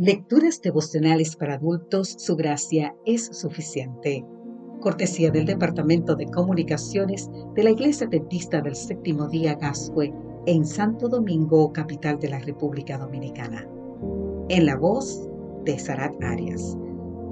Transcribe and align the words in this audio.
Lecturas 0.00 0.62
devocionales 0.62 1.34
para 1.34 1.54
adultos, 1.54 2.14
su 2.18 2.36
gracia 2.36 2.94
es 3.04 3.26
suficiente. 3.32 4.24
Cortesía 4.80 5.32
del 5.32 5.44
Departamento 5.44 6.14
de 6.14 6.26
Comunicaciones 6.26 7.28
de 7.56 7.64
la 7.64 7.70
Iglesia 7.70 8.06
Dentista 8.06 8.60
del 8.60 8.76
Séptimo 8.76 9.26
Día 9.26 9.56
Gascue 9.56 10.14
en 10.46 10.64
Santo 10.64 11.08
Domingo, 11.08 11.72
capital 11.72 12.20
de 12.20 12.28
la 12.28 12.38
República 12.38 12.96
Dominicana. 12.96 13.68
En 14.48 14.66
la 14.66 14.76
voz 14.76 15.28
de 15.64 15.76
Sarat 15.80 16.14
Arias. 16.22 16.78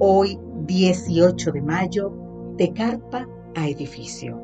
Hoy, 0.01 0.37
18 0.67 1.53
de 1.53 1.62
mayo, 1.62 2.12
de 2.57 2.73
carpa 2.73 3.29
a 3.55 3.69
edificio. 3.69 4.43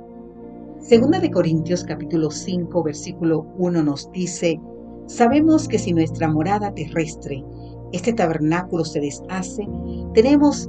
Segunda 0.78 1.18
de 1.18 1.32
Corintios 1.32 1.82
capítulo 1.82 2.30
5 2.30 2.84
versículo 2.84 3.52
1 3.58 3.82
nos 3.82 4.12
dice, 4.12 4.60
Sabemos 5.06 5.66
que 5.66 5.80
si 5.80 5.92
nuestra 5.92 6.28
morada 6.28 6.72
terrestre 6.72 7.44
este 7.92 8.12
tabernáculo 8.12 8.84
se 8.84 9.00
deshace, 9.00 9.68
tenemos 10.14 10.68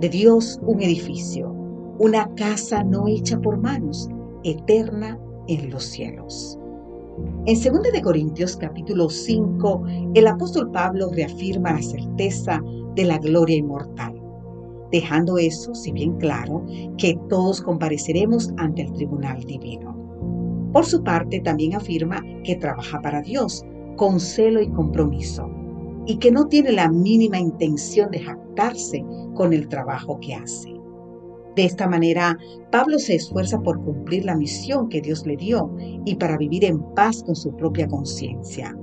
de 0.00 0.08
Dios 0.08 0.60
un 0.62 0.82
edificio, 0.82 1.50
una 1.98 2.28
casa 2.34 2.82
no 2.82 3.08
hecha 3.08 3.40
por 3.40 3.56
manos, 3.58 4.08
eterna 4.44 5.18
en 5.48 5.70
los 5.70 5.84
cielos. 5.84 6.58
En 7.46 7.54
2 7.54 7.92
de 7.92 8.02
Corintios 8.02 8.56
capítulo 8.56 9.08
5, 9.08 9.82
el 10.14 10.26
apóstol 10.26 10.70
Pablo 10.70 11.10
reafirma 11.12 11.72
la 11.72 11.82
certeza 11.82 12.60
de 12.94 13.04
la 13.04 13.18
gloria 13.18 13.56
inmortal, 13.56 14.20
dejando 14.92 15.38
eso, 15.38 15.74
si 15.74 15.92
bien 15.92 16.18
claro, 16.18 16.64
que 16.98 17.18
todos 17.28 17.62
compareceremos 17.62 18.52
ante 18.58 18.82
el 18.82 18.92
tribunal 18.92 19.40
divino. 19.44 19.96
Por 20.72 20.84
su 20.84 21.02
parte, 21.02 21.40
también 21.40 21.74
afirma 21.74 22.22
que 22.44 22.56
trabaja 22.56 23.00
para 23.00 23.22
Dios 23.22 23.64
con 23.96 24.20
celo 24.20 24.60
y 24.60 24.68
compromiso, 24.68 25.48
y 26.06 26.18
que 26.18 26.30
no 26.30 26.46
tiene 26.46 26.72
la 26.72 26.88
mínima 26.88 27.38
intención 27.38 28.10
de 28.10 28.20
jactarse 28.20 29.04
con 29.34 29.52
el 29.52 29.68
trabajo 29.68 30.18
que 30.20 30.34
hace. 30.34 30.72
De 31.56 31.64
esta 31.64 31.88
manera, 31.88 32.38
Pablo 32.70 32.98
se 32.98 33.14
esfuerza 33.14 33.58
por 33.60 33.82
cumplir 33.82 34.24
la 34.24 34.36
misión 34.36 34.88
que 34.88 35.00
Dios 35.00 35.26
le 35.26 35.36
dio 35.36 35.74
y 36.04 36.14
para 36.16 36.36
vivir 36.36 36.64
en 36.64 36.82
paz 36.94 37.22
con 37.24 37.34
su 37.34 37.54
propia 37.56 37.88
conciencia. 37.88 38.76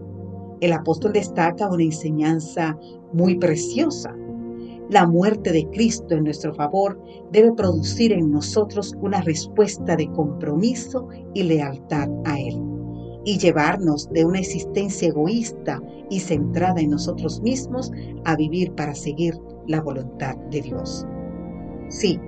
El 0.59 0.73
apóstol 0.73 1.13
destaca 1.13 1.69
una 1.69 1.83
enseñanza 1.83 2.77
muy 3.13 3.37
preciosa. 3.37 4.15
La 4.89 5.05
muerte 5.05 5.51
de 5.51 5.69
Cristo 5.69 6.15
en 6.15 6.23
nuestro 6.23 6.53
favor 6.53 6.99
debe 7.31 7.53
producir 7.53 8.11
en 8.11 8.31
nosotros 8.31 8.95
una 9.01 9.21
respuesta 9.21 9.95
de 9.95 10.07
compromiso 10.11 11.07
y 11.33 11.43
lealtad 11.43 12.09
a 12.25 12.39
Él 12.39 12.62
y 13.25 13.37
llevarnos 13.37 14.09
de 14.11 14.25
una 14.25 14.39
existencia 14.39 15.07
egoísta 15.07 15.81
y 16.09 16.19
centrada 16.19 16.81
en 16.81 16.89
nosotros 16.89 17.41
mismos 17.41 17.91
a 18.25 18.35
vivir 18.35 18.73
para 18.73 18.95
seguir 18.95 19.35
la 19.67 19.81
voluntad 19.81 20.35
de 20.51 20.61
Dios. 20.61 21.05
Sí, 21.89 22.19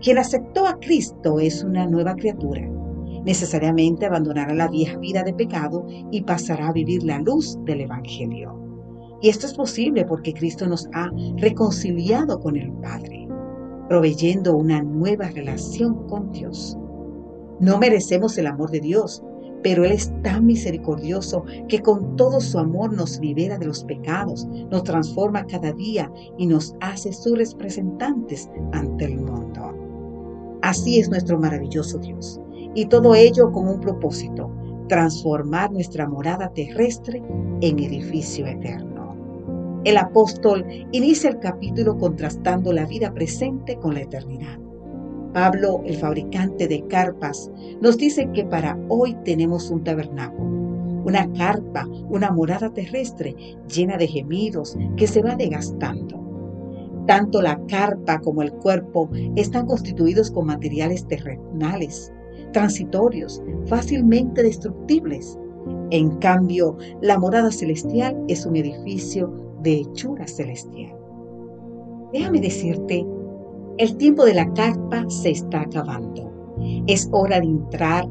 quien 0.00 0.18
aceptó 0.18 0.66
a 0.66 0.78
Cristo 0.80 1.40
es 1.40 1.64
una 1.64 1.86
nueva 1.86 2.14
criatura. 2.14 2.68
Necesariamente 3.24 4.04
abandonará 4.04 4.54
la 4.54 4.68
vieja 4.68 4.98
vida 4.98 5.22
de 5.22 5.32
pecado 5.32 5.86
y 6.10 6.22
pasará 6.22 6.68
a 6.68 6.72
vivir 6.72 7.02
la 7.02 7.18
luz 7.20 7.58
del 7.64 7.80
Evangelio. 7.80 8.60
Y 9.22 9.30
esto 9.30 9.46
es 9.46 9.54
posible 9.54 10.04
porque 10.04 10.34
Cristo 10.34 10.66
nos 10.66 10.88
ha 10.92 11.10
reconciliado 11.38 12.38
con 12.40 12.56
el 12.56 12.70
Padre, 12.74 13.26
proveyendo 13.88 14.54
una 14.54 14.82
nueva 14.82 15.28
relación 15.30 16.06
con 16.06 16.30
Dios. 16.32 16.76
No 17.60 17.78
merecemos 17.78 18.36
el 18.36 18.46
amor 18.46 18.70
de 18.70 18.80
Dios, 18.80 19.24
pero 19.64 19.82
Él 19.82 19.92
es 19.92 20.12
tan 20.22 20.44
misericordioso 20.44 21.42
que 21.68 21.80
con 21.80 22.16
todo 22.16 22.38
su 22.40 22.58
amor 22.58 22.92
nos 22.92 23.18
libera 23.18 23.58
de 23.58 23.64
los 23.64 23.82
pecados, 23.82 24.46
nos 24.70 24.84
transforma 24.84 25.46
cada 25.46 25.72
día 25.72 26.12
y 26.36 26.46
nos 26.46 26.76
hace 26.80 27.14
sus 27.14 27.38
representantes 27.38 28.50
ante 28.72 29.06
el 29.06 29.16
mundo. 29.16 29.74
Así 30.60 31.00
es 31.00 31.08
nuestro 31.08 31.38
maravilloso 31.38 31.98
Dios. 31.98 32.38
Y 32.74 32.86
todo 32.86 33.14
ello 33.14 33.50
con 33.52 33.66
un 33.66 33.80
propósito, 33.80 34.50
transformar 34.88 35.72
nuestra 35.72 36.06
morada 36.06 36.52
terrestre 36.52 37.22
en 37.62 37.78
edificio 37.78 38.46
eterno. 38.46 39.16
El 39.84 39.96
apóstol 39.96 40.66
inicia 40.92 41.30
el 41.30 41.38
capítulo 41.38 41.96
contrastando 41.96 42.70
la 42.70 42.84
vida 42.84 43.14
presente 43.14 43.76
con 43.76 43.94
la 43.94 44.02
eternidad. 44.02 44.58
Pablo, 45.34 45.82
el 45.84 45.96
fabricante 45.96 46.68
de 46.68 46.86
carpas, 46.86 47.50
nos 47.80 47.98
dice 47.98 48.30
que 48.32 48.44
para 48.44 48.78
hoy 48.88 49.16
tenemos 49.24 49.68
un 49.68 49.82
tabernáculo, 49.82 51.02
una 51.04 51.30
carpa, 51.32 51.88
una 52.08 52.30
morada 52.30 52.72
terrestre 52.72 53.34
llena 53.68 53.96
de 53.96 54.06
gemidos 54.06 54.78
que 54.96 55.08
se 55.08 55.22
va 55.22 55.34
desgastando. 55.34 56.22
Tanto 57.08 57.42
la 57.42 57.60
carpa 57.66 58.20
como 58.20 58.42
el 58.42 58.52
cuerpo 58.52 59.10
están 59.34 59.66
constituidos 59.66 60.30
con 60.30 60.46
materiales 60.46 61.04
terrenales, 61.08 62.12
transitorios, 62.52 63.42
fácilmente 63.66 64.40
destructibles. 64.40 65.36
En 65.90 66.10
cambio, 66.18 66.78
la 67.02 67.18
morada 67.18 67.50
celestial 67.50 68.16
es 68.28 68.46
un 68.46 68.54
edificio 68.54 69.34
de 69.62 69.80
hechura 69.80 70.28
celestial. 70.28 70.96
Déjame 72.12 72.40
decirte 72.40 73.04
el 73.76 73.96
tiempo 73.96 74.24
de 74.24 74.34
la 74.34 74.52
carpa 74.52 75.04
se 75.08 75.30
está 75.30 75.62
acabando. 75.62 76.32
Es 76.86 77.08
hora 77.10 77.40
de 77.40 77.46
entrar 77.46 78.04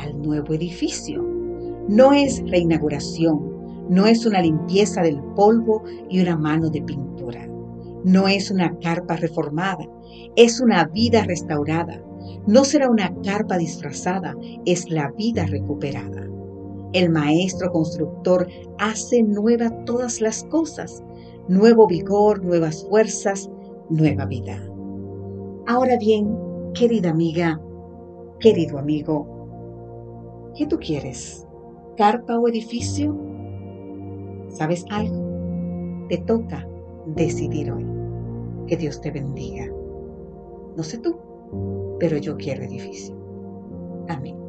al 0.00 0.22
nuevo 0.22 0.52
edificio. 0.52 1.22
No 1.88 2.12
es 2.12 2.42
reinauguración, 2.50 3.86
no 3.88 4.06
es 4.06 4.26
una 4.26 4.42
limpieza 4.42 5.02
del 5.02 5.22
polvo 5.36 5.84
y 6.10 6.20
una 6.20 6.36
mano 6.36 6.70
de 6.70 6.82
pintura. 6.82 7.48
No 8.04 8.26
es 8.26 8.50
una 8.50 8.76
carpa 8.80 9.14
reformada, 9.16 9.88
es 10.34 10.60
una 10.60 10.86
vida 10.86 11.22
restaurada. 11.22 12.02
No 12.48 12.64
será 12.64 12.90
una 12.90 13.14
carpa 13.22 13.58
disfrazada, 13.58 14.34
es 14.64 14.90
la 14.90 15.12
vida 15.12 15.46
recuperada. 15.46 16.28
El 16.92 17.10
maestro 17.10 17.70
constructor 17.70 18.48
hace 18.78 19.22
nueva 19.22 19.70
todas 19.84 20.20
las 20.20 20.42
cosas, 20.44 21.02
nuevo 21.48 21.86
vigor, 21.86 22.44
nuevas 22.44 22.84
fuerzas, 22.88 23.48
nueva 23.88 24.24
vida. 24.24 24.60
Ahora 25.68 25.98
bien, 25.98 26.38
querida 26.74 27.10
amiga, 27.10 27.60
querido 28.38 28.78
amigo, 28.78 30.52
¿qué 30.56 30.64
tú 30.64 30.78
quieres? 30.78 31.44
¿Carpa 31.96 32.38
o 32.38 32.46
edificio? 32.46 33.16
¿Sabes 34.48 34.84
algo? 34.90 36.06
Te 36.08 36.18
toca 36.18 36.68
decidir 37.06 37.72
hoy. 37.72 37.84
Que 38.68 38.76
Dios 38.76 39.00
te 39.00 39.10
bendiga. 39.10 39.66
No 40.76 40.84
sé 40.84 40.98
tú, 40.98 41.16
pero 41.98 42.16
yo 42.16 42.36
quiero 42.36 42.62
edificio. 42.62 43.16
Amén. 44.08 44.45